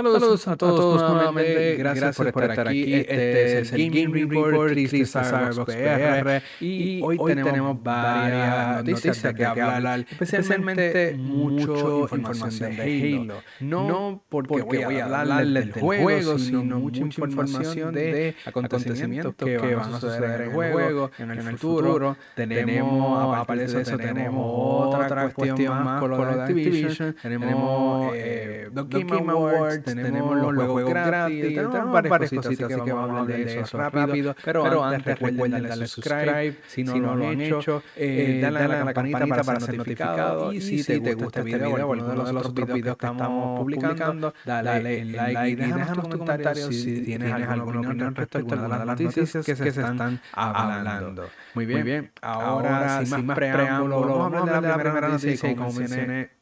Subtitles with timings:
[0.00, 1.76] Saludos, a todos, nuevamente.
[1.76, 2.94] Gracias, por, estar, aquí.
[2.94, 6.42] Este, es el Game Report, Chris PR.
[6.58, 13.42] Y hoy, tenemos varias noticias que hablar, especialmente mucho información de Halo.
[13.60, 20.00] No porque voy a hablarles del juego, sino mucha información de acontecimientos que van a
[20.00, 22.16] suceder en el juego, en el futuro.
[22.34, 27.16] Tenemos, aparte de eso, tenemos otra cuestión más con lo de Activision.
[27.20, 33.20] Tenemos The Game Awards tenemos los juegos gratis, tenemos varias cositas, así que vamos a
[33.20, 34.34] hablar de eso rápido.
[34.44, 38.94] Pero antes recuerden darle subscribe, si no, lo han hecho, eh, eh dale a la
[38.94, 40.52] campanita para ser notificado.
[40.52, 44.34] Y si te gusta este video o alguno de los otros videos que estamos publicando,
[44.44, 49.56] dale like y déjanos tus comentarios si tienes alguna opinión respecto a las noticias que
[49.56, 51.28] se están hablando.
[51.54, 55.72] Muy bien, ahora sin más preámbulo, vamos a hablar de la primera noticia y como
[55.72, 56.39] mencioné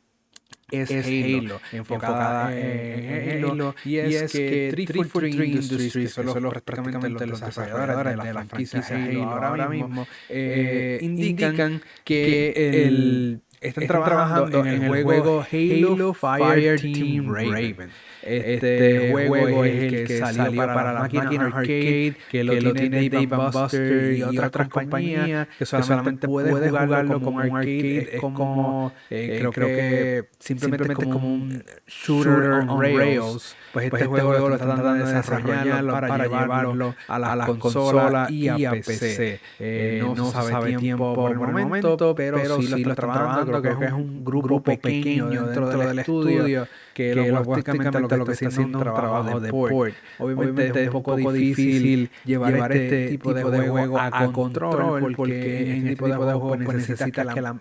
[0.70, 7.41] es, Halo, enfocada, en, Halo, y es, que 343 Industries, que son los, prácticamente los
[7.41, 12.52] desarrolladores de la, franquicia Halo ahora mismo, eh, indican que
[12.86, 17.91] el, están, trabajando en el juego Halo Fire Team Raven.
[18.23, 23.27] Este, este juego es el que salió para, la máquina arcade, que lo, tiene Dave
[23.27, 28.17] Buster y otras compañías, que solamente puedes jugarlo como un arcade.
[28.17, 33.56] Es como, eh, creo, que simplemente como un shooter on rails.
[33.72, 38.27] Pues este, pues este juego lo están tratando de desarrollarlo para, llevarlo a la, consola
[38.30, 39.41] y a PC.
[39.58, 43.61] Eh, no, se sabe tiempo por el momento, pero, sí lo están trabajando.
[43.62, 48.33] Creo que es un grupo pequeño dentro del estudio que, que lo, básicamente lo que
[48.33, 49.94] está haciendo un trabajo de port.
[50.19, 55.91] Obviamente, es un poco difícil llevar este, tipo de juego a control porque en este
[55.91, 57.56] tipo de juego pues, necesita que la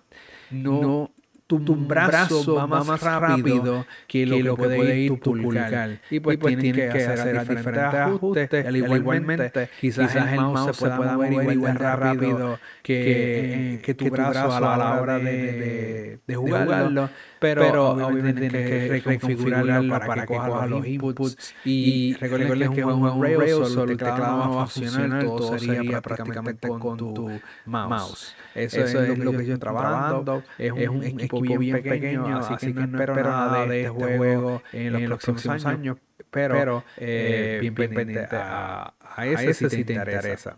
[0.49, 1.11] no
[1.47, 6.01] tu, brazo, va más, rápido que lo que, puede ir tu pulgar.
[6.09, 8.65] Y pues, pues tienes que hacer diferentes ajustes.
[8.65, 14.51] Al igualmente, quizás, el mouse se pueda mover igual de rápido que, que, tu brazo
[14.53, 17.09] a la hora de, de, jugarlo.
[17.39, 21.53] Pero, obviamente tienes que reconfigurarlo para, que coja los inputs.
[21.63, 26.01] Y recuerden que es un juego Rails, solo el teclado va a funcionar, todo sería
[26.01, 28.35] prácticamente con tu mouse.
[28.57, 30.43] Eso, es, lo, que yo estoy trabajando.
[30.57, 35.09] Es un, equipo, bien pequeño, así, que, no espero nada de este, este juego en
[35.09, 35.97] los, próximos años.
[36.29, 40.57] Pero, eh, bien pendiente a, a, ese, si te interesa.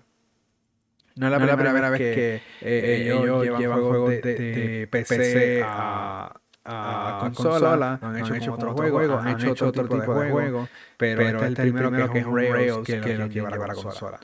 [1.16, 7.18] No es la, primera, vez que, eh, eh, ellos llevan juegos de, PC a, a,
[7.20, 11.60] consola, han hecho, hecho otro juego, han, hecho otro tipo de juego, pero, este es
[11.60, 14.20] el primero que es un Rails que lo lleva a la consola.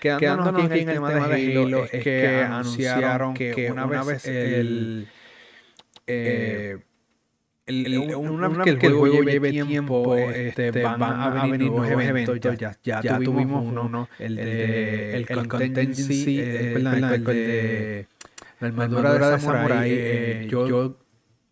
[0.00, 5.08] Quedándonos aquí en el tema de Halo, es que anunciaron que una vez el...
[6.06, 6.78] Eh,
[7.66, 12.38] el, una, vez que el juego lleve tiempo, este, este van, a venir nuevos eventos.
[12.40, 16.84] Ya, ya, ya tuvimos uno, el de el, Contingency, eh, el
[17.24, 18.06] de
[18.60, 19.90] la armadura de Samurai.
[19.92, 20.96] Eh, yo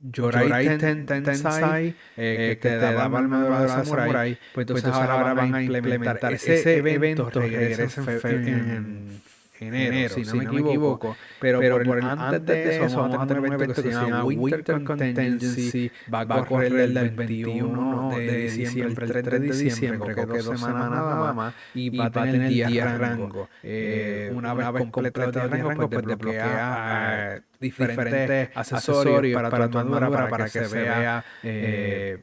[0.01, 4.39] Yorai Tensai, eh, que te daba armadura de Samurai.
[4.53, 9.21] Pues entonces ahora van a implementar ese evento, regresa en
[9.61, 11.17] enero, si no, me, equivoco.
[11.41, 14.85] Pero, por, el, antes de eso vamos a tener un evento que se llama Winter
[14.85, 15.91] Contingency.
[16.13, 20.91] Va a correr el 21 de diciembre, el 3 de diciembre, creo que dos semanas
[20.91, 21.55] nada más.
[21.75, 23.49] Y va a tener días rango.
[23.63, 30.45] Eh, una vez completo el día rango, pues desbloquea diferentes accesorios para tu armadura para
[30.45, 31.25] que se vea...
[31.43, 32.23] Eh,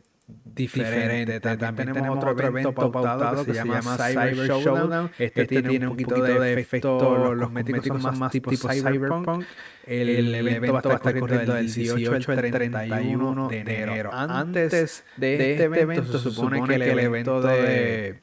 [0.54, 1.40] diferente.
[1.40, 5.12] También, tenemos otro evento pautado que se llama Cyber Showdown.
[5.18, 9.46] Este, este tiene un poquito de efecto, los cosméticos son más tipo cyberpunk.
[9.86, 14.12] El, el, evento va a estar corriendo del 18 al 31 de enero.
[14.14, 18.22] Antes de este, este evento se supone que el evento de,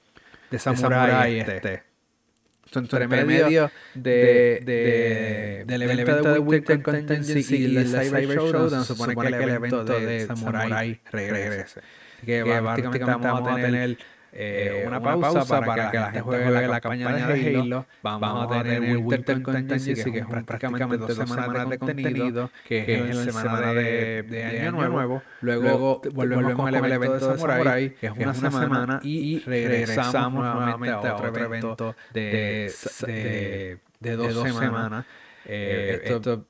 [0.51, 1.83] de Samurai este.
[2.75, 9.17] Entre medio de, de, del evento de Winter Contingency y el Cyber Showdown, se supone
[9.17, 11.81] que el evento de Samurai regrese
[12.25, 13.99] que, que básicamente vamos a tener
[14.31, 17.87] eh, una, pausa, para, que la gente juegue la campaña de Halo.
[18.03, 23.33] Vamos, a tener Winter Contingency, que es prácticamente dos semanas de contenido, que es la
[23.33, 25.23] semana de, de, Año Nuevo.
[25.41, 31.15] Luego, volvemos con el evento de Samurai, que es una, semana, y regresamos nuevamente a
[31.15, 32.73] otro evento de,
[33.07, 35.05] de, de dos semanas.
[35.49, 36.47] Eh, esto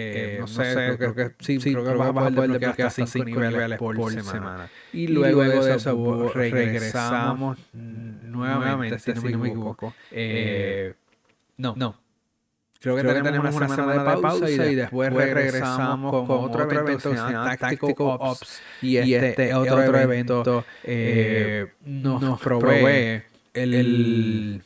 [0.00, 3.78] eh, no, sé, creo, que sí, creo que vas a poder desbloquear hasta 5 niveles,
[3.78, 4.70] por, semana.
[4.92, 9.92] Y luego, de eso regresamos nuevamente, si no me equivoco.
[10.12, 10.94] Eh,
[11.56, 11.96] no, no.
[12.80, 18.62] Creo que, tenemos, una, semana, de pausa, y después regresamos con, otro evento Tactical Ops
[18.80, 24.62] y este, este otro, evento eh, eh, nos, provee el,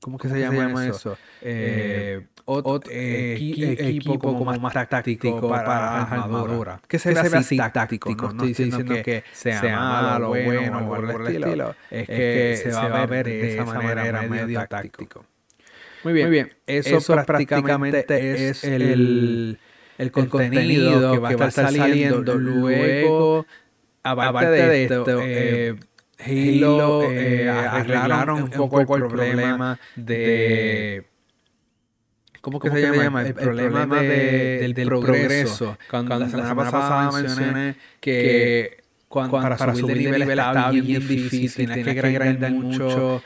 [0.00, 1.16] ¿cómo que se llama eso?
[1.42, 6.80] Eh, otro, equipo, como más táctico para, armadura.
[6.88, 11.36] Que se, ve así táctico, no, estoy diciendo que, sea, malo, bueno o por el
[11.36, 15.24] estilo, es que se va a ver de esa manera medio táctico.
[16.04, 16.52] Muy bien, Muy bien.
[16.66, 18.04] Eso, prácticamente
[18.48, 19.58] es el,
[19.98, 23.46] el, contenido, que va a estar saliendo, luego.
[24.02, 25.76] Aparte, de esto, eh,
[26.18, 31.04] Halo eh, eh, arreglaron un poco el problema de...
[32.40, 33.22] ¿Cómo que se, llama?
[33.22, 35.76] El, problema, del, progreso.
[35.90, 42.02] Cuando, la semana, pasada mencioné que cuando, para, subir de nivel, está bien difícil, tienes
[42.02, 43.22] que mucho,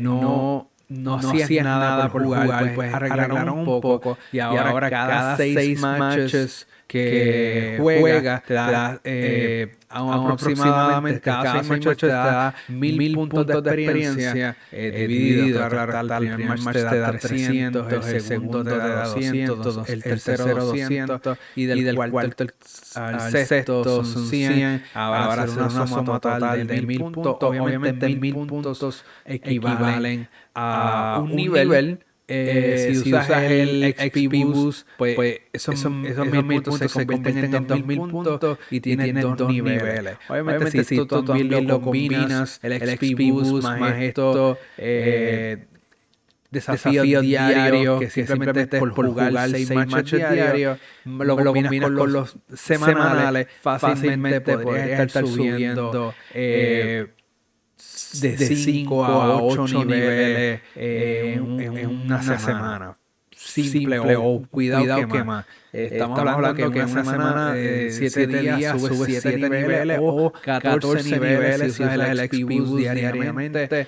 [0.00, 6.66] no no, hacías nada por jugar, pues, arreglaron un poco, y ahora, cada, seis matches
[6.88, 14.56] que juega te da, eh, aproximadamente cada seis matches te da mil, puntos de experiencia
[14.72, 20.02] eh, dividido, claro, el primer match te da 300, el segundo te da 200, el
[20.02, 22.46] tercero 200 y del cuarto
[22.94, 29.04] al sexto son 100, ahora hacer una suma total de mil puntos, obviamente mil puntos
[29.26, 36.62] equivalen a un nivel eh, si, usas, el XP Boost, pues, pues esos, esos, mil
[36.62, 40.16] puntos se convierten en 2000 puntos y tienes dos niveles.
[40.28, 45.66] Obviamente, si tú también lo combinas, el XP Boost más esto, eh,
[46.50, 54.40] desafío, diario, que simplemente por jugar 6 matches diarios, lo, combinas con los, semanales, fácilmente
[54.42, 57.06] podrías estar subiendo eh,
[58.20, 62.94] de 5 a 8 niveles en, en, una semana.
[63.30, 65.46] Simple, o cuidado, que, más.
[65.72, 71.82] Estamos, hablando, que en una semana, 7 días, sube 7 niveles o 14 niveles si
[71.82, 73.86] usas el XP diariamente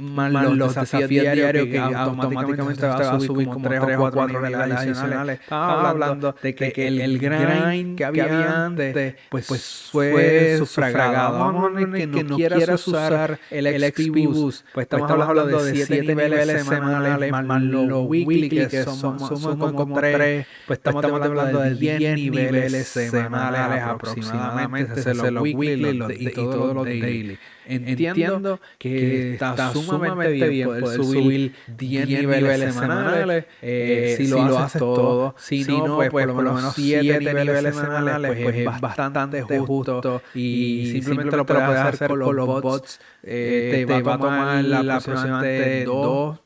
[0.00, 4.76] más los, los desafíos diarios que automáticamente va a subir como 3 o 4 niveles
[4.76, 5.40] adicionales.
[5.40, 11.38] Estaba hablando de que, el, el grind que había antes pues, pues fue sufragado.
[11.38, 14.66] Vamos a que no quieras usar el XP Boost.
[14.72, 19.18] Pues estamos hablando de 7 niveles semanales más los weekly que son
[19.58, 20.46] como 3.
[20.66, 25.14] Pues estamos hablando de 10 niveles semanales aproximadamente.
[25.14, 27.38] Los weekly y todos los daily.
[27.70, 35.34] Entiendo, que, está, sumamente bien poder subir 10 niveles, semanales eh, si, lo haces todo.
[35.38, 40.22] Si, no, pues, pues, por lo menos 7 niveles semanales pues, pues es bastante justo
[40.34, 43.00] y, simplemente lo puedes hacer con los bots.
[43.22, 46.38] Eh, te, va a tomar aproximadamente 2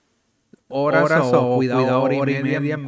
[0.69, 2.78] horas, o, cuidado, hora y media,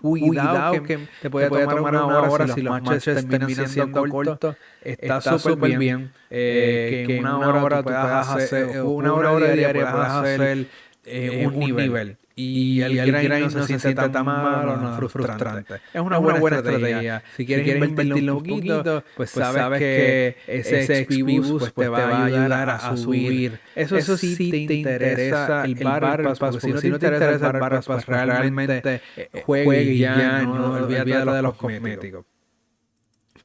[0.00, 5.78] cuidado, que, te puede, tomar, una hora, si los matches terminan siendo cortos, está súper
[5.78, 10.66] bien, eh, que una hora tú puedas hacer, una hora diaria puedas hacer
[11.06, 12.16] eh, un nivel.
[12.34, 15.74] y el, y el grind, no se, siente tan mal o no frustrante.
[15.94, 17.22] Es una, buena, buena estrategia.
[17.36, 18.82] Si quieres, si invertirlo un poquito,
[19.16, 23.58] pues, pues sabes que ese XP Boost pues, te va a ayudar a subir.
[23.74, 27.80] Eso, eso sí te interesa el Battle Pass, porque si no te interesa el Battle
[27.86, 29.00] Pass, realmente
[29.44, 32.24] juegue y ya, no olvídate de los cosméticos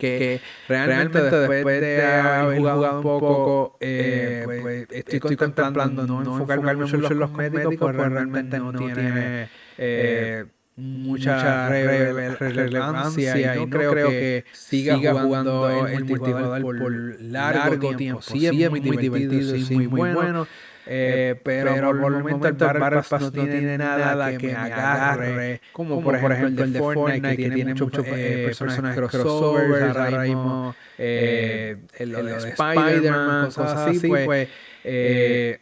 [0.01, 6.21] que, realmente, después de haber jugado un poco, eh, pues, pues, estoy, estoy contemplando no
[6.21, 14.09] enfocarme mucho en los cosméticos, porque realmente no tiene eh, mucha relevancia y no creo
[14.09, 18.21] que siga jugando el multijugador por largo tiempo.
[18.21, 20.47] Sí es muy divertido, sí es muy bueno
[20.87, 25.61] eh, pero, pero, por el momento el Battle Pass no tiene nada que me agarre,
[25.71, 31.77] como, por ejemplo el de Fortnite, que tiene muchos eh, personajes crossovers, ahora mismo eh,
[31.97, 34.49] el, el, de Spider-Man, cosas así, pues, pues
[34.83, 35.59] eh,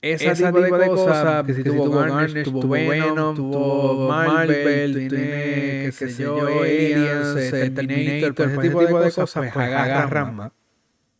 [0.00, 5.92] ese tipo, tipo de cosas, que si tuvo Garnish, tuvo Venom, tuvo Marvel, tiene, qué
[5.92, 10.52] sé yo, Aliens, Terminator, ese tipo de cosas, pues, pues agarran más.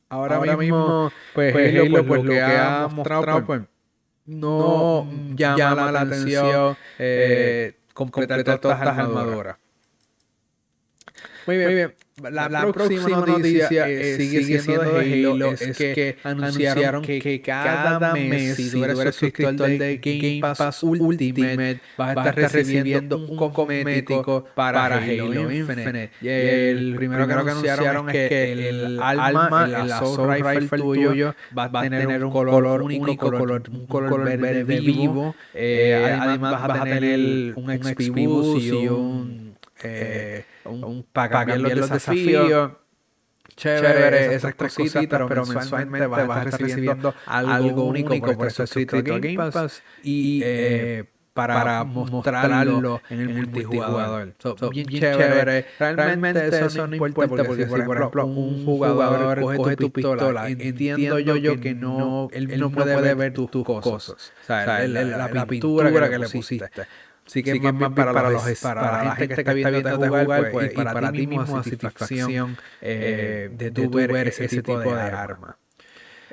[0.09, 3.63] Ahora, mismo, pues, pues Halo, pues, pues, lo que ha mostrado, pues,
[4.27, 9.57] no, llama, la atención eh, completar, todas estas armaduras.
[11.47, 11.95] Muy bien, muy bien.
[12.23, 18.71] La, próxima noticia, eh, sigue, siendo de Halo, es, que, anunciaron que, cada mes, si
[18.71, 25.51] tú eres suscriptor de Game Pass Ultimate, vas a estar recibiendo un cosmético para, Halo
[25.51, 26.11] Infinite.
[26.21, 31.83] Y el, primero que anunciaron es que el alma, el assault rifle tuyo va a
[31.83, 35.35] tener un color único, un color verde vivo.
[35.53, 39.44] Eh, además vas a tener un XP y un...
[39.83, 42.73] Eh, un, para cambiar los, los desafíos.
[43.57, 48.65] Chévere, esas cositas, pero, pero mensualmente vas a estar recibiendo algo único por eso
[49.21, 51.05] Game Pass y eh,
[51.35, 54.35] para, mostrarlo en el, multijugador.
[54.71, 55.67] bien, chévere.
[55.79, 61.61] Realmente, eso, no importa porque, si por ejemplo un jugador coge tu pistola, entiendo yo
[61.61, 64.33] que no, él, no puede ver tus cosas.
[64.43, 66.69] O sea, la, pintura que le pusiste.
[67.27, 70.25] Sí que, es más, bien para, los, para, para, la gente que está viendo jugar,
[70.25, 75.57] jugar pues, y, para ti mismo satisfacción eh, de tu ver ese, tipo de arma.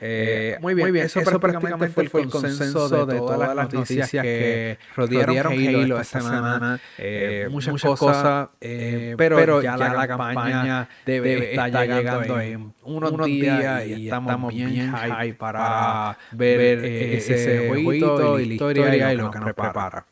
[0.03, 4.10] Eh, muy, bien, muy bien, eso, eso prácticamente fue el consenso de todas las noticias
[4.10, 6.79] que rodearon Halo esta semana.
[6.98, 13.25] Eh, muchas, muchas cosas, eh, pero, ya, la, la campaña debe estar llegando en unos
[13.27, 19.39] días y estamos bien high para ver ese jueguito y la historia y lo que
[19.39, 20.05] nos prepara.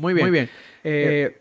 [0.00, 0.26] Muy bien.
[0.26, 0.50] Muy bien.
[0.84, 1.38] Eh,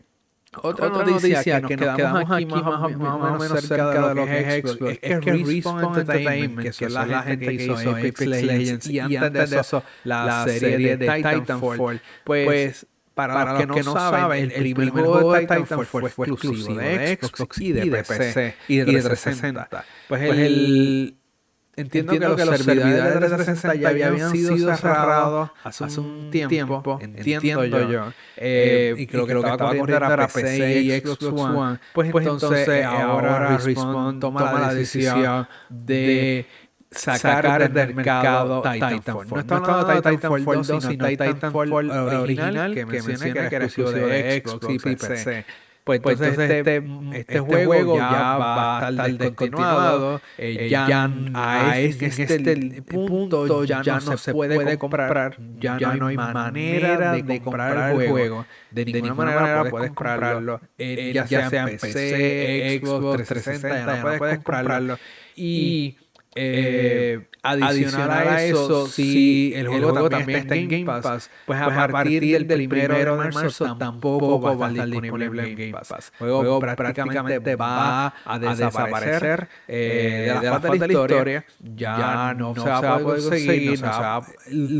[0.61, 4.15] otra, otra, noticia, que, nos, que nos quedamos, aquí más, más, o menos cerca de
[4.15, 8.19] lo que es Xbox es, que Respawn Entertainment, que son la gente que hizo Apex
[8.21, 13.93] Legends y antes de eso la serie de Titanfall, pues, pues para, los que no
[13.93, 18.85] saben, el primer juego de Titanfall fue exclusivo de Xbox y de PC y de
[18.85, 19.67] 360.
[19.69, 21.15] Pues, pues el
[21.77, 28.07] Entiendo, que, los, servidores de 360 ya habían sido cerrados hace un tiempo, entiendo, yo,
[28.07, 32.11] eh, eh, y creo que lo que estaba corriendo era PC y Xbox One, pues,
[32.11, 36.45] pues entonces ahora Respawn toma la decisión de
[36.91, 39.27] sacar del mercado Titanfall.
[39.27, 44.43] No estamos hablando de Titanfall 2, sino Titanfall original, que mencioné que era exclusivo de
[44.45, 45.45] Xbox y PC.
[45.85, 50.19] Pues, pues entonces, este, este, este, juego ya va a estar descontinuado.
[50.35, 55.37] Eh, ya a este, este punto ya, no se puede comprar.
[55.59, 58.47] Ya, no hay manera de comprar el juego.
[58.71, 60.59] De ninguna, manera, puedes comprarlo.
[60.79, 64.97] Eh, ya, sea en PC, Xbox 360, ya no puedes comprarlo.
[65.35, 65.97] Y
[66.37, 71.91] eh, adicional, a eso, si el juego, también está en Game Pass, pues a, pues
[71.91, 76.11] partir del primero de marzo tampoco va a estar disponible en Game Pass.
[76.19, 81.45] El juego, prácticamente va a desaparecer eh, de la faz de la historia.
[81.59, 83.79] Ya no, se va a poder conseguir,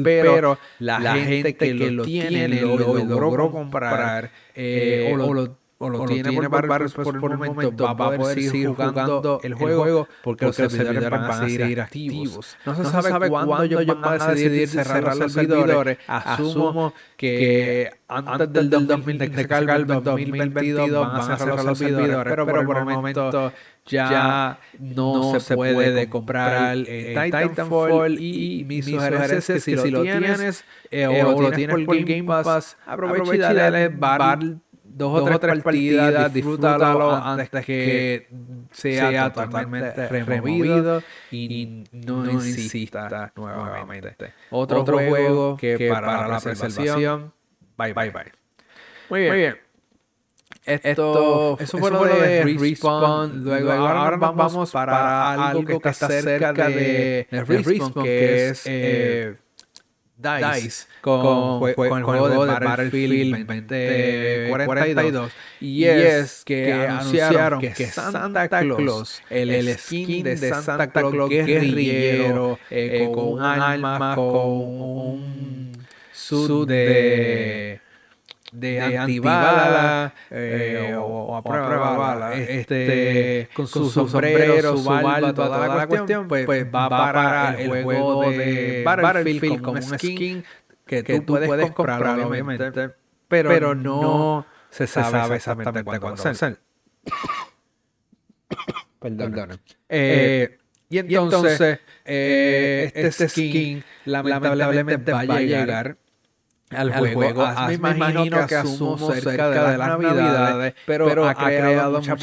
[0.03, 6.29] pero la, gente que lo tiene, lo logró comprar eh, o lo o lo, tiene,
[6.29, 6.65] tiene por,
[7.19, 11.49] por, el momento, va, a poder seguir jugando el juego porque, los servidores van a
[11.49, 12.55] seguir activos.
[12.65, 15.97] No se, no sabe, sabe cuándo ellos van a decidir cerrar los servidores.
[16.07, 23.51] Asumo que antes del 2022 van a cerrar los servidores, pero por el momento
[23.85, 31.41] ya no se puede comprar Titanfall y mi sugerencia es que si lo tienes o
[31.41, 33.89] lo tienes por Game Pass, aprovecha y dale
[34.95, 38.27] dos, o tres, partidas, disfrútalo antes que
[38.71, 44.33] sea, totalmente removido y no, insista nuevamente.
[44.49, 47.33] Otro, juego que, para, la preservación,
[47.77, 48.31] bye bye bye.
[49.09, 49.31] Muy bien.
[49.31, 49.57] Muy bien.
[50.65, 53.43] Esto, eso fue lo de Respawn.
[53.43, 59.35] Luego, ahora vamos para algo que está cerca de, de Respawn, que es eh,
[60.17, 68.47] DICE con, con, con, el juego de Battlefield 2042 y es que anunciaron que Santa
[68.47, 77.81] Claus, el skin de Santa Claus guerrillero, eh, con un alma, con un suit de
[78.59, 84.83] de, antibala eh, eh, o, a prueba, de bala, este, este, con su, sombrero, su
[84.83, 90.43] barba, toda, la cuestión, pues, pues va para el juego de Battlefield como un skin
[90.85, 92.91] que, tú, puedes comprar, obviamente,
[93.27, 96.59] pero, no se sabe, exactamente cuándo ser.
[98.99, 99.59] Perdón.
[99.89, 100.57] Eh,
[100.89, 105.97] y entonces, este, este skin lamentablemente va a llegar
[106.71, 107.45] al juego.
[107.67, 112.15] Me, imagino que asumo cerca de las navidades, pero, ha creado mucha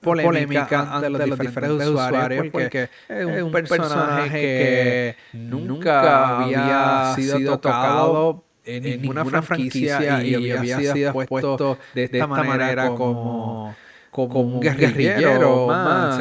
[0.00, 9.02] polémica ante los diferentes usuarios porque es un personaje que nunca había sido tocado en
[9.02, 13.74] ninguna franquicia y había sido puesto de esta manera como
[14.14, 16.20] como, un guerrillero, más,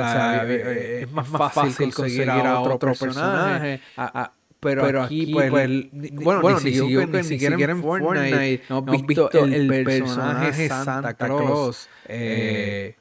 [0.59, 3.81] es más, fácil conseguir a otro personaje.
[4.63, 5.91] Pero, aquí, pues, pues
[6.23, 12.95] bueno, ni, siquiera, ni, siquiera, en Fortnite, hemos visto el, personaje Santa Claus eh,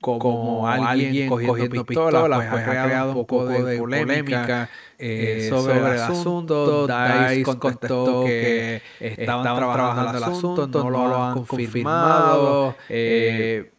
[0.00, 4.68] como, alguien cogiendo pistolas, pues, ha creado un poco de polémica
[4.98, 6.86] eh, sobre, el asunto.
[6.86, 12.76] DICE contestó que estaban trabajando el asunto, no lo han confirmado.
[12.88, 13.70] Eh,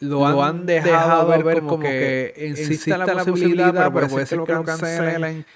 [0.00, 5.46] lo han, dejado, ver como, que, existe la posibilidad, pero puede ser que lo cancelen.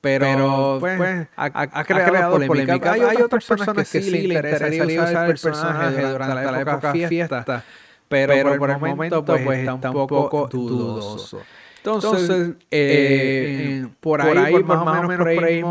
[0.00, 2.92] Pero, pues, pues ha, creado, polémica.
[2.92, 7.64] Hay, otras personas que sí le interesaría usar el personaje durante, la, época fiesta,
[8.08, 11.42] pero, por el momento pues, pues está un poco dudoso.
[11.78, 15.62] Entonces, eh, por, ahí, más, o menos por ahí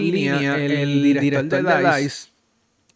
[0.00, 2.32] línea, el, director de DICE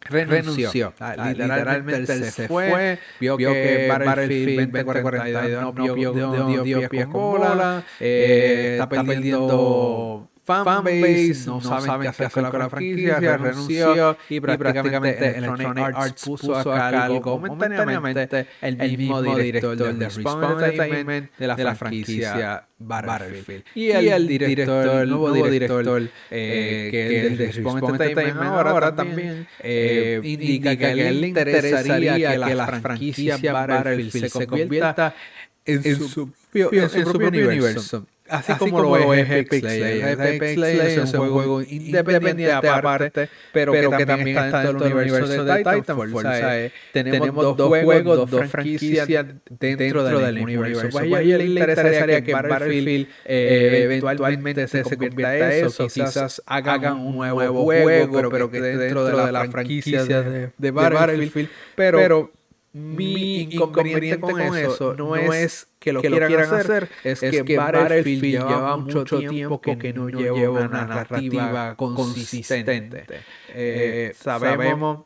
[0.01, 0.93] renunció.
[0.99, 7.13] Ah, literalmente, él se fue, vio, que Battlefield 2042 no dio, dio, dio, pies con
[7.13, 15.37] bola, eh, está perdiendo fanbase, no, saben qué hacer con la franquicia, renunció y prácticamente
[15.37, 22.67] Electronic Arts puso a cargo momentáneamente el mismo director de Respawn Entertainment de la franquicia
[22.79, 23.63] Battlefield.
[23.75, 30.21] Y el director, el nuevo director eh, que es de Respawn Entertainment ahora también eh,
[30.23, 35.13] indica que a él le interesaría que la franquicia Battlefield se convierta
[35.65, 36.69] en su propio
[37.27, 40.19] universo Así, como, lo es Epic Slayer.
[40.19, 45.63] Epic Slayer es un juego independiente aparte, pero, que también está dentro del universo de
[45.63, 46.13] Titanfall.
[46.13, 49.07] O sea, tenemos dos juegos, dos franquicias
[49.59, 50.87] dentro del universo.
[50.91, 57.15] Pues a ella le interesaría que Battlefield eventualmente se convierta en eso, quizás hagan un
[57.15, 61.49] nuevo juego, pero que dentro de la franquicia de Battlefield.
[61.75, 62.31] Pero
[62.77, 69.05] mi inconveniente con eso no es que lo, quieran, hacer, es, que, Battlefield lleva mucho
[69.05, 73.05] tiempo que no lleva una narrativa consistente.
[73.49, 75.05] Eh, sabemos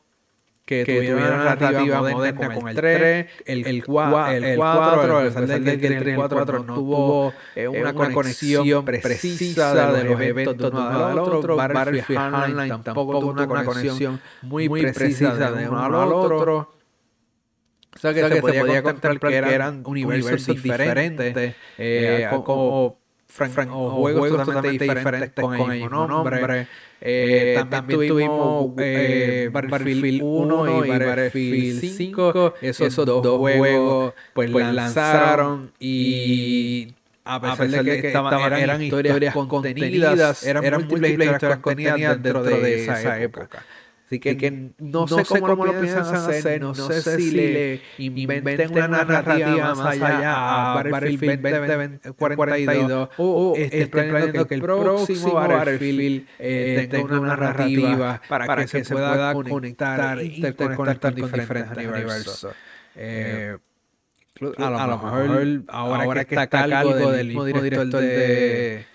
[0.66, 5.62] que, tuvieron una narrativa moderna con el 3, el, el 4, el 4, a pesar
[5.62, 7.34] de que el 4 no tuvo
[7.70, 13.66] una conexión precisa de los eventos de uno al otro, Battlefield Hardline tampoco tuvo una
[13.66, 16.81] conexión muy precisa de uno al otro.
[18.02, 22.98] O sea que, se, podía contemplar que eran, universos, diferentes, eh, eh como
[23.70, 26.62] o juegos, totalmente diferentes con el mismo nombre.
[27.00, 32.54] Eh, eh también, tuvimos eh, Battlefield 1 y Battlefield 5.
[32.62, 40.44] Esos, dos, juegos pues, pues lanzaron y a pesar, de que, estaban, eran, historias contenidas,
[40.44, 43.64] eran, eran múltiples historias contenidas dentro de esa época.
[44.12, 49.74] Así que, no, sé cómo, lo piensan hacer, no, sé si le inventen una narrativa
[49.74, 51.42] más allá a Battlefield
[52.04, 58.94] 2042 o estén planeando que el próximo Battlefield eh, tenga una narrativa para, que, se
[58.94, 62.48] pueda conectar, interconectar con diferentes universos.
[62.98, 63.56] Eh,
[64.58, 68.91] a, lo mejor, ahora, que está a cargo del mismo director de de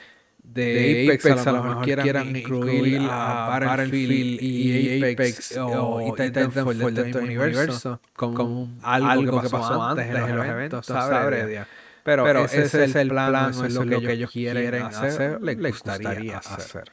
[0.62, 8.00] Apex, a lo mejor quieran, incluir a Battlefield y Apex o Titanfall dentro del universo
[8.14, 11.64] como, algo que pasó antes en los eventos, sabe
[12.02, 16.38] pero, pero ese, es el plan, eso es lo que ellos quieren hacer, les gustaría
[16.38, 16.84] hacer.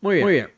[0.00, 0.26] Muy bien.
[0.26, 0.55] Muy bien.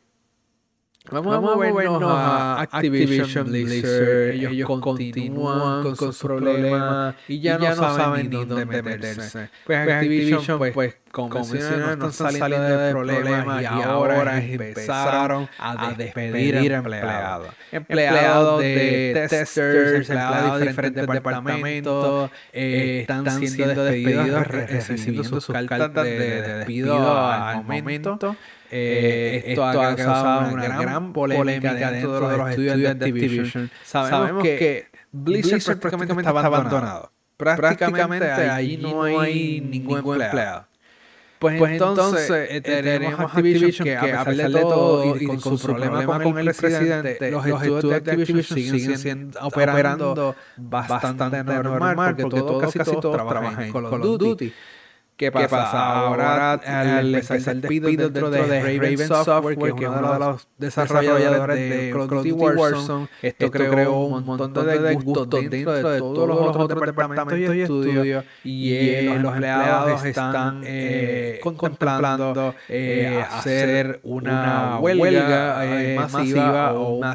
[1.10, 4.30] Vamos, a movernos a Activision Blizzard.
[4.32, 9.48] Ellos, continúan con sus problemas y ya, no, saben ni dónde meterse.
[9.64, 15.48] Pues, pues Activision, pues, pues como mencioné, no están saliendo de problemas y ahora empezaron
[15.58, 17.48] a despedir empleados.
[17.72, 26.42] Empleados de testers, empleados de diferentes departamentos, eh, están siendo despedidos, recibiendo sus cartas de
[26.42, 28.36] despido al momento.
[28.70, 33.70] Eh, esto, ha causado una gran, polémica dentro de los estudios de Activision.
[33.84, 37.12] Sabemos, que Blizzard prácticamente está abandonado.
[37.36, 40.66] Prácticamente ahí no hay ningún empleado.
[41.38, 46.04] Pues, pues entonces eh, tenemos Activision que a pesar de todo y con su problema
[46.04, 53.00] con el presidente, los estudios de Activision siguen siendo, operando bastante normal porque todos casi
[53.00, 54.52] todos trabajan en Call of Duty.
[55.18, 56.06] ¿Qué pasa?
[56.06, 61.56] Ahora, al empezar el despido dentro de Raven Software, que es uno de los desarrolladores
[61.56, 66.38] de Call of Duty Warzone, esto creó un montón de gustos dentro de todos los
[66.38, 68.24] otros departamentos y estudios.
[68.44, 77.14] y los empleados están eh, contemplando eh, hacer una huelga eh, masiva o una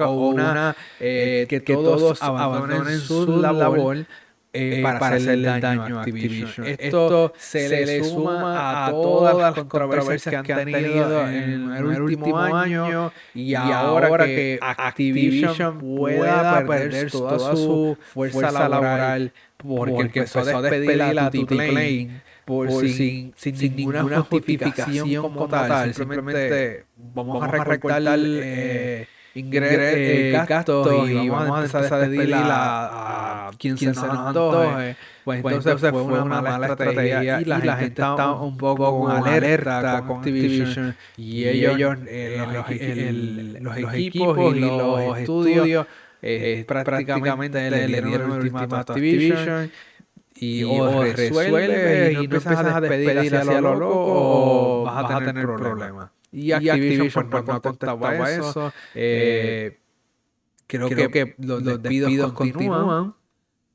[0.00, 4.04] o una que todos abandonen su labor
[4.52, 6.66] eh, para, hacerle daño a Activision.
[6.66, 13.12] Esto, se, le suma a todas las controversias que han tenido en el último año
[13.34, 21.30] y ahora que Activision pueda perder toda su fuerza laboral porque empezó a despedir a
[21.30, 30.44] Plane por sin, sin, ninguna justificación como tal, simplemente vamos a recortar eh, ingresos, eh,
[30.48, 34.96] gastos y vamos a empezar a despedir a, a quien, se nos antoje.
[35.24, 40.04] Pues, pues entonces, fue una mala estrategia y la, gente está un poco con alerta
[40.06, 42.42] con Activision y ellos, eh,
[43.60, 45.86] los, equipos y los estudios
[46.22, 49.70] eh, prácticamente le, dieron el ultimato a Activision
[50.34, 55.44] y o, resuelve y no empiezas a despedir hacia lo loco o vas a tener
[55.44, 56.10] problemas.
[56.32, 58.72] Y Activision, pues, pues no contestaba a eso.
[58.94, 59.78] Eh,
[60.66, 63.14] creo, que, los, despidos, continúan.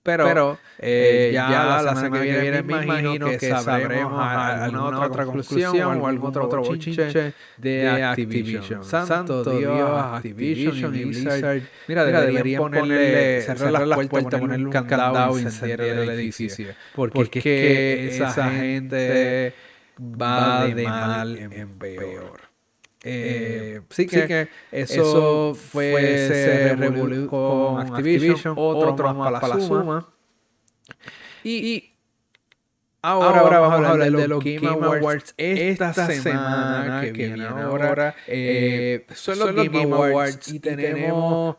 [0.05, 6.07] Pero, eh, ya, la semana que viene, me imagino que, sabremos alguna otra conclusión o
[6.07, 8.83] algún otro bochinche de Activision.
[8.83, 11.61] Santo Dios, Activision y Blizzard.
[11.87, 16.67] Mira, deberían ponerle, cerrar las puertas, ponerle un candado y incendiar el edificio.
[16.93, 19.53] Porque, es que esa gente
[19.99, 22.44] va de mal en peor.
[23.07, 30.09] Eh, sí, que, eso, fue, se con Activision, otro, más para la suma.
[31.43, 31.93] Y,
[33.03, 38.15] ahora, vamos a hablar de los Game Awards, esta, semana, que viene ahora.
[38.25, 41.57] Eh, son los Game Awards y tenemos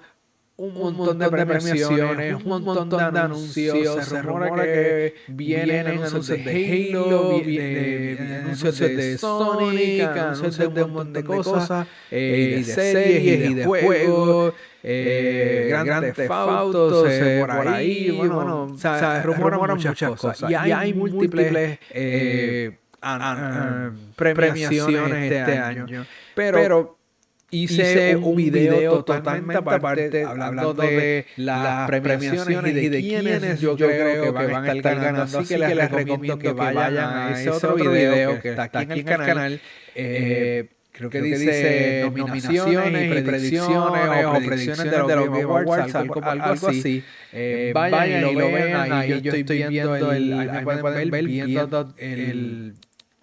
[0.58, 4.04] un montón de premiaciones, un montón de anuncios.
[4.04, 11.12] Se rumora que vienen anuncios de Halo, vienen anuncios de Sonic, anuncios de un montón
[11.12, 14.54] de cosas, eh, y de series y de juegos.
[14.88, 20.48] Eh, grandes fautos eh, por ahí, bueno, o sea, rumoran muchas cosas.
[20.48, 22.78] Y hay, múltiples eh,
[24.14, 26.06] premiaciones este año.
[26.34, 26.96] Pero
[27.50, 34.46] hice, un video totalmente aparte hablando de las premiaciones y de quiénes yo creo que
[34.46, 35.38] van a estar ganando.
[35.38, 39.04] Así que les recomiendo que vayan a ese otro video que está aquí en el
[39.04, 39.60] canal.
[39.94, 47.02] Eh, creo que dice nominaciones y predicciones o predicciones de los Game Awards, algo, así.
[47.32, 52.74] Eh, vayan y lo vean, ahí yo estoy viendo el, ahí pueden ver viendo el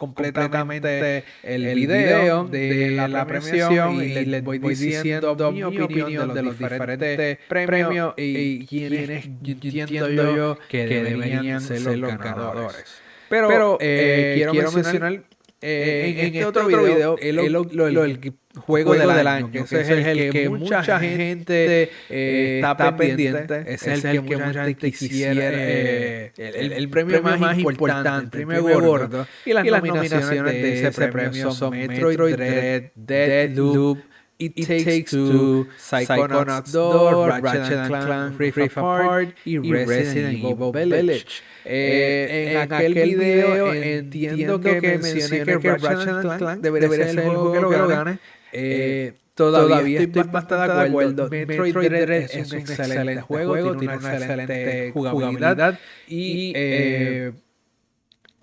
[0.04, 7.38] completamente el, video de, la, premiación y, les voy diciendo mi opinión de los diferentes
[7.48, 13.02] premios y, quienes entiendo yo que deberían ser los ganadores.
[13.30, 15.24] Pero, eh, quiero, mencionar
[15.66, 18.34] eh, en, este, este otro video, el, el,
[18.66, 24.02] juego, del, año, que ese es el, que, mucha gente eh, está pendiente, es el
[24.26, 30.54] que mucha gente quisiera, eh, el, premio, más importante, el premio gordo, y las, nominaciones
[30.54, 34.00] de ese premio son Metroid Dread, Deadloop,
[34.44, 41.42] It, Takes Two, Psychonauts 2, Ratchet Clank, Free Apart y Resident Evil Village.
[41.66, 47.62] Eh, en, aquel, video entiendo que, mencioné que Ratchet Clank debería, ser el juego que
[47.62, 48.20] lo gane.
[48.52, 51.30] Eh, todavía, estoy bastante de acuerdo.
[51.30, 56.54] Metroid Dread es un excelente juego, tiene una excelente jugabilidad y...
[56.56, 57.32] Eh,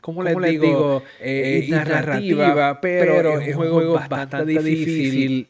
[0.01, 1.03] ¿Cómo les digo?
[1.21, 5.49] Eh, narrativa, pero es un juego bastante difícil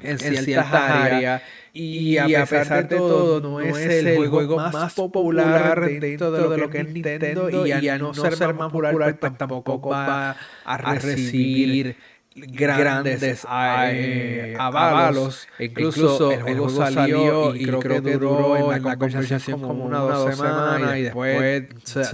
[0.00, 1.42] en ciertas áreas.
[1.76, 6.78] Y, a, pesar de todo, no es el juego más popular dentro de lo que
[6.78, 7.66] es Nintendo.
[7.66, 11.96] Y al no ser más popular, pues tampoco va a recibir
[12.34, 15.48] grandes eh, avalos.
[15.58, 20.36] Incluso, el juego salió y creo que duró en la conversación como una o dos
[20.36, 21.68] semanas y después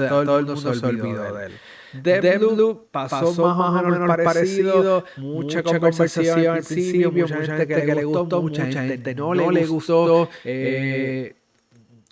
[0.09, 1.53] todo el mundo se olvidó de él.
[1.93, 8.43] Deathloop pasó, más o menos parecido, mucha, conversación al principio, mucha gente que, le gustó,
[8.43, 10.29] mucha gente no, le gustó.
[10.45, 11.35] Eh,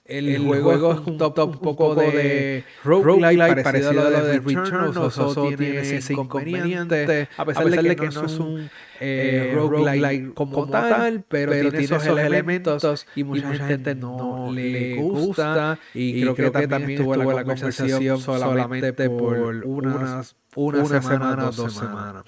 [0.09, 5.49] el, juego, es un top, un poco de roguelike, parecido a lo de Return, o
[5.55, 11.53] tiene ese inconveniente, a pesar, de que, no es un eh, roguelike como, tal, pero,
[11.53, 17.45] tiene esos elementos y mucha, gente no le gusta, y, creo, que, también estuvo la
[17.45, 22.25] conversación solamente por unas, una, semana, dos semanas.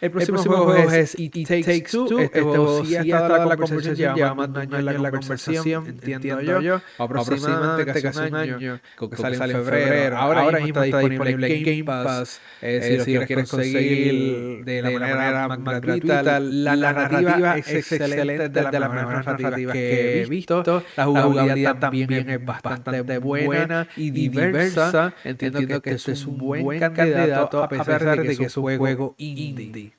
[0.00, 2.04] El próximo, juego, es It, Takes Two.
[2.04, 5.02] Este, este juego sí ha estado en la conversación, lleva más de un año en
[5.02, 6.80] la conversación, entiendo yo.
[6.98, 10.16] Aproximadamente casi un año, que sale en febrero.
[10.16, 12.40] Ahora mismo está disponible en Game Pass.
[12.60, 16.40] Si lo quieres conseguir de la manera más gratuita.
[16.40, 20.62] La narrativa es excelente, de la mejores narrativas que he visto.
[20.96, 25.14] La jugabilidad también es bastante buena y diversa.
[25.24, 29.89] Entiendo que este es un buen candidato a pesar de que es un juego indie.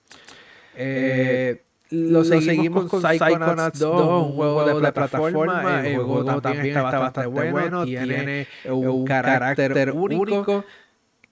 [0.75, 5.87] Eh, lo, seguimos, con Psychonauts 2, un juego de plataforma.
[5.87, 10.63] El juego también está bastante bueno, tiene un carácter único.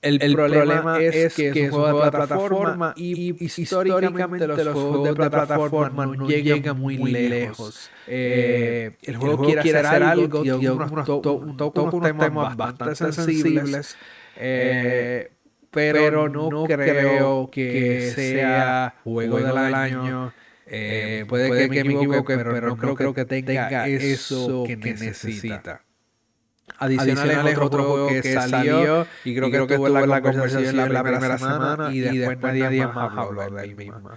[0.02, 5.13] El, el problema, es que es un juego de plataforma y, históricamente los juegos de
[5.13, 7.89] plataforma no llegan muy lejos.
[8.08, 10.43] Eh, el juego quiere hacer algo,
[11.06, 13.98] toca unos temas bastante sensibles.
[14.41, 15.32] Eh,
[15.71, 20.34] pero, no, creo que sea juego del año.
[20.71, 25.84] Eh, puede, que, me equivoque, pero, no creo, que tenga eso que necesita.
[26.77, 31.93] Adicional, es otro juego que, salió y creo, que, tuvo la conversación la primera semana
[31.93, 34.12] y después nadie más habló del mismo.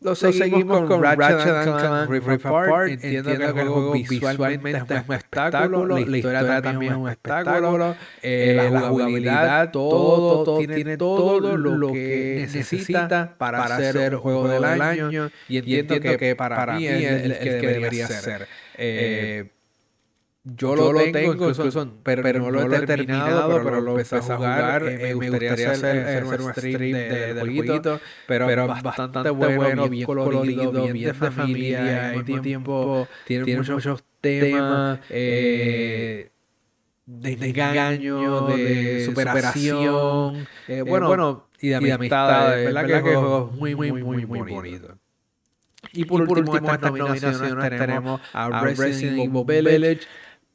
[0.00, 2.88] Lo seguimos, con, Ratchet and Clank Rift Apart.
[2.90, 8.68] Entiendo, que el juego visualmente es un espectáculo, la historia también es un espectáculo, eh,
[8.70, 15.30] la jugabilidad, todo, todo, tiene todo lo que necesita para, hacer el juego del año
[15.48, 18.46] y entiendo, que, para, mí es el, que debería ser.
[18.78, 19.55] Eh,
[20.54, 24.86] yo, lo, tengo, incluso, pero, no lo he terminado, pero, lo empecé a jugar.
[24.86, 31.06] Eh, me, gustaría hacer, un stream de, jueguito, pero, pero bastante bueno, bien colorido, bien
[31.06, 36.30] de familia, al mismo tiempo tiene, muchos temas eh,
[37.06, 42.50] de, engaño, de, superación, eh, bueno, y de amistad.
[42.50, 43.02] ¿verdad?
[43.02, 43.18] que es
[43.58, 44.96] muy, muy, muy, muy, bonito.
[45.92, 50.00] Y por, último, estas nominaciones tenemos a Resident Evil Village,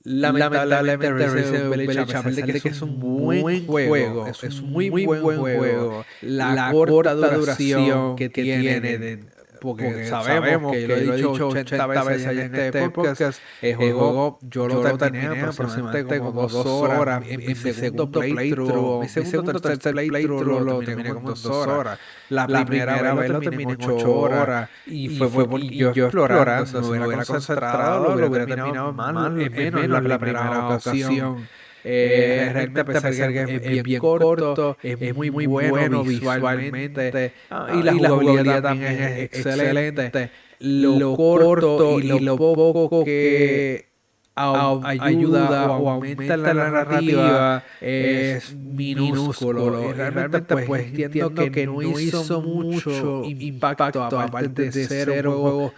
[0.04, 4.90] Lamentablemente, Resident Evil Village, a pesar de que es un buen juego, es un muy,
[4.90, 11.48] muy buen juego, la, corta duración que tiene de porque, sabemos, que, lo he dicho
[11.50, 17.24] 80 veces en este, este podcast, el juego yo lo terminé aproximadamente como dos horas,
[17.28, 23.14] en mi segundo playthrough, mi segundo tercer playthrough lo terminé como dos horas, la primera
[23.14, 28.48] vez lo terminé ocho horas, y fue porque yo explorando, me hubiera concentrado, lo hubiera
[28.48, 31.48] terminado mal, menos la primera ocasión.
[31.84, 33.42] Eh, realmente a pesar que
[33.78, 40.32] es, bien corto, es muy muy bueno visualmente ah, y la jugabilidad también es excelente.
[40.60, 43.92] Lo corto y lo poco que
[44.36, 49.90] ayuda o aumenta la narrativa es minúsculo.
[49.90, 55.74] Y realmente pues, pues entiendo que no hizo mucho impacto aparte de ser un juego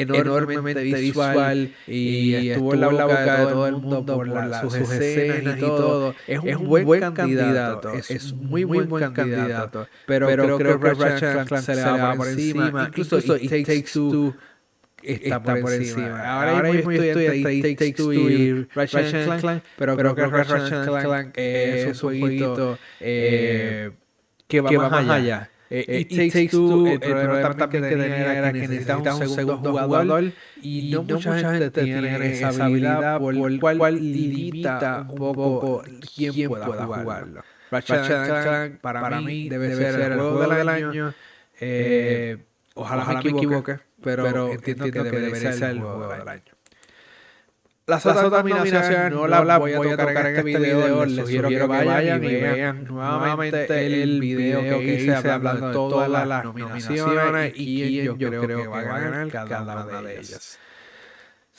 [0.00, 5.56] enormemente, visual y, estuvo en la boca de todo el mundo por, la, sus, escenas
[5.56, 6.14] y todo.
[6.26, 9.86] Es un, buen, candidato, es, un muy, muy buen candidato.
[10.06, 12.84] Pero, pero creo, que Ratchet Clank se le va por encima.
[12.88, 14.34] Incluso, It Takes Two
[15.02, 16.20] está, por, encima.
[16.24, 21.32] Ahora, mismo estoy entre It Takes Two y Ratchet Clank, pero creo que Ratchet Clank
[21.36, 23.90] es un jueguito eh,
[24.46, 25.50] que va más allá.
[25.72, 29.70] Eh, eh, It, Takes, Two, el, problema también que tenía era que necesitaba un segundo
[29.70, 36.48] jugador y no mucha gente tiene esa habilidad por el cual limita un poco quién
[36.48, 37.42] pueda jugarlo.
[37.70, 41.14] Ratchet Clank para mí debe ser el juego del año.
[41.60, 42.38] Eh,
[42.74, 46.59] ojalá me equivoque, pero entiendo que debe ser el juego del año.
[47.90, 51.04] Las, otras, otras nominaciones no las voy a tocar en este, este video.
[51.04, 56.44] Les sugiero que vayan y vean nuevamente el video que hice hablando de todas las
[56.44, 60.58] nominaciones y quién yo creo que va a ganar cada una de ellas.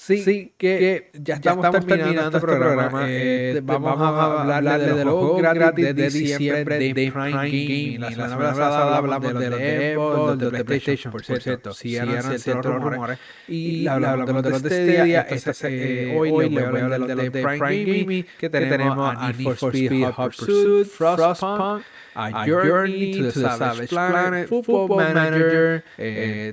[0.02, 3.04] Sí, que, ya, estamos terminando, este, este programa.
[3.08, 8.02] Eh, eh, vamos a hablarle de los juegos gratis de diciembre de Prime Gaming.
[8.02, 11.74] La semana pasada hablamos de los de Xbox, de los de PlayStation, por cierto.
[11.74, 13.20] Si eran ciertos rumores.
[13.48, 15.28] Y hablamos de los de Stadia.
[15.64, 19.56] Eh, hoy les voy a hablar de los de Prime Gaming, que tenemos a Need
[19.56, 21.84] for Speed Hot Pursuit, Frostpunk,
[22.16, 25.84] A Journey to the Savage Planet, Football Manager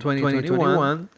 [0.00, 1.08] 2021,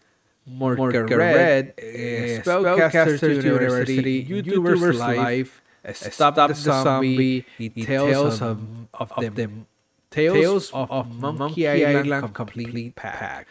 [0.49, 7.45] Morker Red, uh, Spellcasters University, YouTubers Life, Stop the Zombie,
[7.85, 8.61] Tales of,
[8.95, 9.67] of, them,
[10.11, 13.47] Tales of, of Monkey Island Complete Pack.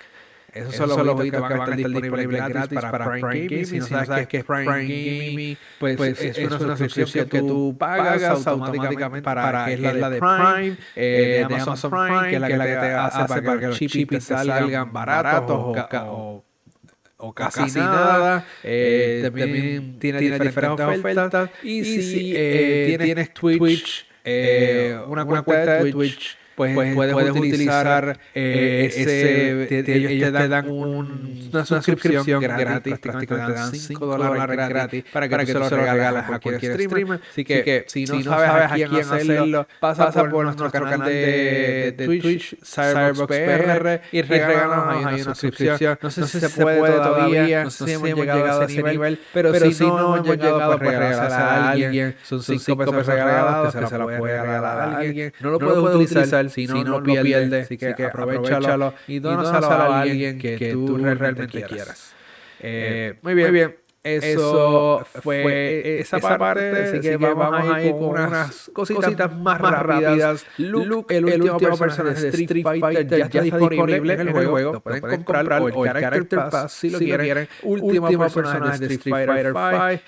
[0.51, 3.65] Esos son los juegos que van a estar disponibles gratis para, Prime Gaming.
[3.65, 8.45] Si no sabes qué es Prime Gaming, pues, pues es, una suscripción que tú pagas
[8.47, 12.57] automáticamente para, que es la de Prime, eh, de Amazon Prime, que es la que
[12.57, 16.43] te hace para que los chips salgan baratos o
[17.19, 18.45] o casi, nada.
[18.63, 21.49] Eh, también, tiene, diferentes, ofertas.
[21.63, 24.05] Y, si eh, tienes Twitch,
[25.07, 32.99] una, cuenta de Twitch pues, puedes, utilizar, eh, ese, ellos te dan una suscripción gratis,
[32.99, 36.39] prácticamente te dan 5 dólares gratis para que, para que tú se lo regales a
[36.39, 37.21] cualquier streamer.
[37.31, 43.27] Así que, si, no sabes a quién hacerlo, pasa, por, nuestro canal de, Twitch, Cyberbox
[43.27, 45.97] PR, y regálanos ahí una suscripción.
[46.01, 49.53] No sé si se puede todavía, no sé si hemos llegado a ese nivel, pero
[49.53, 52.15] si no hemos llegado, pues regalársela a alguien.
[52.23, 55.33] Son 5 pesos regalados que se la puede regalar a alguien.
[55.39, 57.65] No lo puedes utilizar si no, lo pierdes.
[57.65, 62.13] Así que, aprovechalo y dónalo a alguien que, tú realmente quieras.
[62.61, 63.88] Eh, muy bien, muy bien.
[64.01, 70.45] Eso, fue esa, parte, así que, vamos, a ir con unas cositas, más, rápidas.
[70.57, 74.73] Luke, el, último personaje de Street Fighter, ya está disponible en el juego.
[74.73, 77.47] Lo pueden comprar o el Character Pass si lo quieren.
[77.63, 79.53] Último personaje de Street Fighter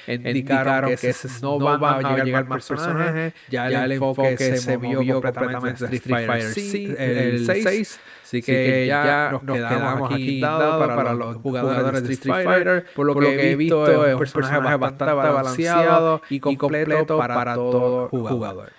[0.06, 0.30] 5.
[0.30, 3.34] Indicaron que no van a llegar más personajes.
[3.49, 7.99] Ya el enfoque se movió completamente de Street Fighter 6.
[8.32, 12.86] Así que, ya, nos, quedamos, aquí dados para, los jugadores de Street Fighter.
[12.96, 18.72] Por lo, que he visto, es un personaje bastante balanceado y completo para, todo jugador.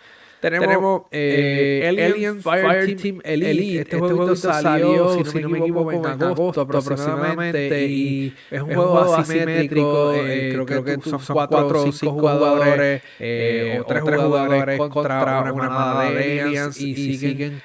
[0.51, 3.83] Tenemos, eh, eh Alien Fire Team Elite.
[3.83, 7.87] Este, este juego salió, si no me equivoco, en agosto aproximadamente.
[7.87, 10.13] Y es un juego asimétrico.
[10.15, 13.03] Eh, eh, creo, que son cuatro o cinco jugadores
[13.81, 17.63] o tres jugadores contra una manada de aliens y siguen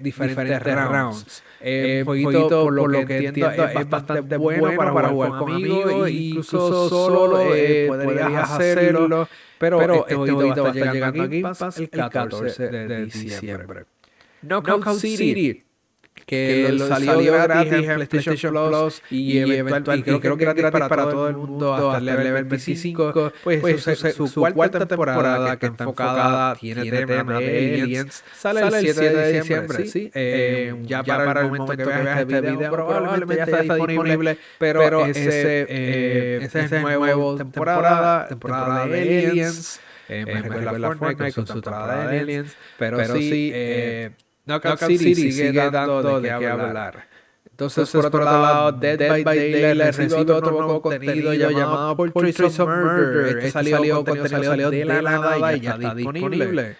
[0.00, 1.42] diferentes rounds.
[1.60, 6.88] Eh, un jueguito, por lo, que entiendo, es bastante bueno para, jugar con amigos, incluso
[6.88, 7.44] solo
[7.88, 9.28] podrías hacerlo.
[9.58, 13.04] Pero, pero este, este jueguito va a estar llegando a Game Pass el 14 de,
[13.06, 13.84] diciembre.
[14.42, 15.64] Knockout, City
[16.14, 20.64] que, que salió, salió, gratis en PlayStation, Plus y, eventual, y creo, creo que gratis
[20.70, 23.32] para, para todo el mundo hasta el level 25.
[23.42, 28.24] Pues, pues su, su, cuarta temporada que está enfocada tiene tema de aliens.
[28.36, 30.10] Sale el 7 de diciembre, sí.
[30.14, 35.06] Eh, ya, para el momento que veas este, este video probablemente ya está disponible, pero
[35.06, 39.80] ese, eh, ese es nuevo temporada, temporada de aliens.
[40.08, 43.52] Eh, me recuerda a Fortnite con su temporada de aliens, pero sí...
[44.46, 47.06] Knockout, Knockout City, City, sigue, dando de qué hablar.
[47.50, 52.68] Entonces, por otro lado, Dead, Dead by Daylight recibe otro nuevo contenido llamado Portraits of
[52.68, 53.26] Murder.
[53.26, 56.76] Este, este salió, contenido salió de la nada y ya está disponible.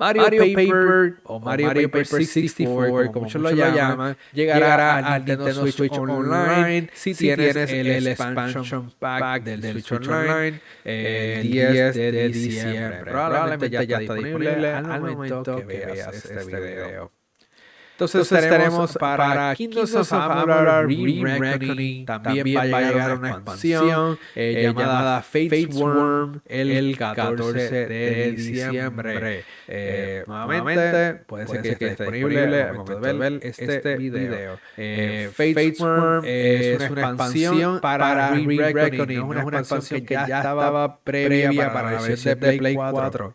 [0.00, 6.88] Mario, Paper, o Mario, Paper 64, como muchos lo llaman, llegará al Nintendo Switch Online
[6.94, 13.10] si tienes el, expansion pack del, Switch Online el 10 de diciembre.
[13.10, 17.19] Probablemente ya está disponible al momento que veas este, este video.
[18.00, 22.06] Entonces, tenemos para, Kingdoms of Amalur Re-Reckoning.
[22.06, 29.44] También, va a llegar una expansión eh, eh, llamada Fate Worm el 14 de diciembre.
[29.68, 34.58] Eh, nuevamente, puede ser que esté disponible al momento de ver este, este video.
[35.32, 39.28] Fate Worm es una expansión para Re-Reckoning.
[39.28, 43.34] No es una expansión que ya estaba previa para la versión de Play 4.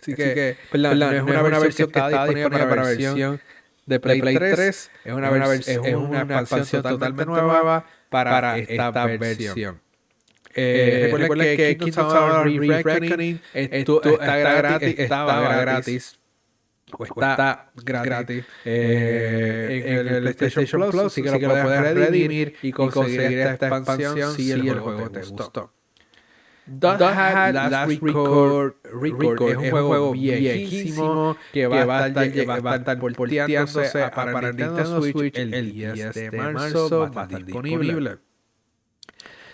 [0.00, 3.40] Así que, perdón, no es una versión que está disponible para la versión
[3.86, 9.80] de Play, 3, es una, una, es una, expansión totalmente nueva para, esta, versión.
[10.54, 16.18] Eh, eh recuerden que Kingdom Hearts Re-Reckoning está gratis, estaba gratis
[16.96, 23.22] o está gratis, eh, en, el PlayStation Plus, así que, lo puedes redimir y conseguir
[23.22, 25.72] esta expansión si el juego te gustó.
[26.66, 32.72] Dot Hat Last Record, Record, es un juego viejísimo que va a estar, que va
[32.72, 38.18] a estar porteándose para Nintendo Switch el 10 de marzo, va a estar disponible.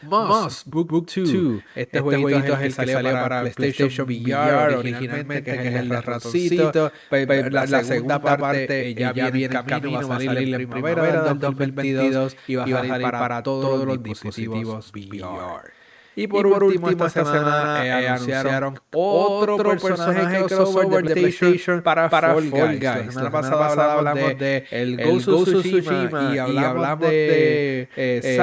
[0.03, 1.29] Moss Book, Book 2.
[1.29, 6.92] Este, este jueguito es el que salió para PlayStation VR originalmente, que es el ratoncito.
[7.11, 12.55] La, segunda parte ya viene en camino, va a salir en primavera del 2022 y
[12.55, 15.80] va a salir para todos los dispositivos VR.
[16.20, 22.50] Y por, último, esta semana, eh, anunciaron otro personaje crossover de PlayStation para, para Fall
[22.50, 22.83] Guys.
[22.83, 27.88] La semana pasada hablamos de el Ghost of Tsushima y hablamos de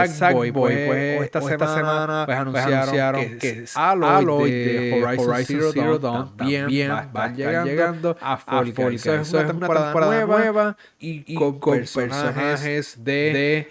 [0.10, 0.52] Sackboy.
[0.52, 8.74] Pues esta semana anunciaron que Aloy de Horizon Zero Dawn también van llegando a Fall
[8.74, 9.06] Guys.
[9.06, 13.68] Eso es una temporada nueva y con personajes de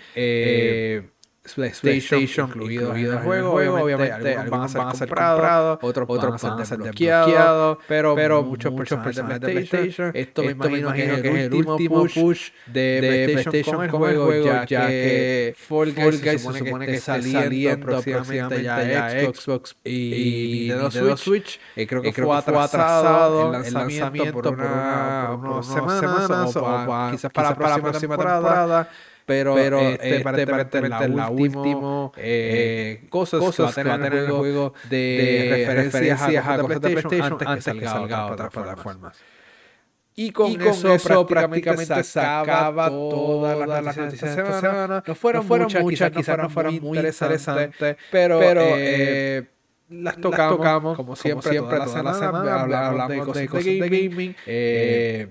[1.54, 3.54] PlayStation incluido, en el juego.
[3.54, 8.72] Obviamente, algunos van a ser comprados, otros, otros van a ser desbloqueados, pero, pero muchos,
[8.72, 10.10] muchos personajes de PlayStation.
[10.14, 15.54] Esto, me imagino, que es el último push de, PlayStation con el juego, ya, que
[15.56, 21.60] Fall Guys se supone que está saliendo próximamente ya Xbox y Nintendo Switch.
[21.74, 28.88] creo que fue atrasado el lanzamiento por unas semanas o quizás para la próxima temporada
[29.26, 34.72] pero, pero este, aparentemente la última eh, cosas, cosas que va a tener el juego
[34.88, 39.16] de, de referencias a cosas de PlayStation antes, antes que salga a otras plataformas.
[40.18, 45.04] Y con, y con eso, eso, prácticamente se acaba toda la noticias de esta semana.
[45.06, 49.44] No fueron, no fueron muchas, quizás no fueron muy interesantes, pero, pero eh,
[49.90, 53.64] las, tocamos, las tocamos, como siempre, siempre toda, la semana, hablamos, de cosas de, cosas
[53.64, 54.36] de gaming.
[54.46, 55.28] Eh,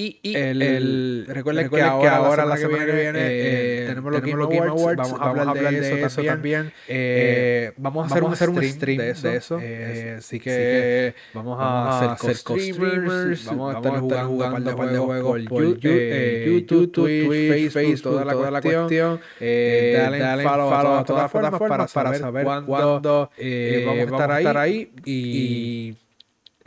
[0.00, 4.10] y, y el, el, recuerden, que, ahora, que ahora la semana que viene, eh, tenemos
[4.10, 6.72] los Game, Game Awards, vamos, a hablar de, eso, también.
[6.88, 9.28] Eh, vamos a hacer, vamos un, hacer stream de eso.
[9.28, 9.58] De eso.
[9.60, 14.98] Eh, así, que vamos a hacer co-streamers, vamos a estar jugando, jugando un par de
[14.98, 19.20] juegos por YouTube, Twitch, Facebook, toda la cuestión.
[19.38, 25.94] Dale follow a todas las plataformas para saber cuándo vamos a estar ahí y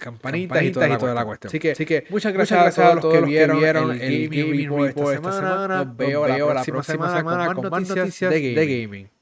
[0.03, 1.49] campanitas, y, toda, y toda la cuestión.
[1.49, 4.69] Así que, así que muchas gracias, muchas gracias a todos los que vieron, el, Gaming
[4.69, 5.85] Report esta semana.
[5.85, 9.12] Nos veo, la próxima, semana, con más noticias, de gaming.